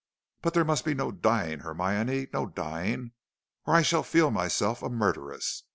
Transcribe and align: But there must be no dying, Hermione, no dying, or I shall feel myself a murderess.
But 0.41 0.55
there 0.55 0.65
must 0.65 0.83
be 0.83 0.95
no 0.95 1.11
dying, 1.11 1.59
Hermione, 1.59 2.27
no 2.33 2.47
dying, 2.47 3.11
or 3.67 3.75
I 3.75 3.83
shall 3.83 4.01
feel 4.01 4.31
myself 4.31 4.81
a 4.81 4.89
murderess. 4.89 5.61